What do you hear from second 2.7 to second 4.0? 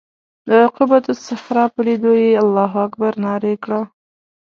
اکبر نارې کړه.